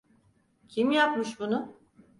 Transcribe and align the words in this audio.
Kim 0.69 0.91
yapmış 0.91 1.39
bunu? 1.39 1.77